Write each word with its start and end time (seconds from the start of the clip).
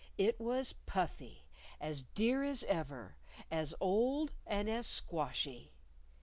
It 0.17 0.39
was 0.41 0.73
Puffy, 0.73 1.45
as 1.79 2.01
dear 2.01 2.41
as 2.43 2.63
ever! 2.63 3.17
As 3.51 3.75
old 3.79 4.31
and 4.47 4.67
as 4.67 4.87
squashy! 4.87 5.73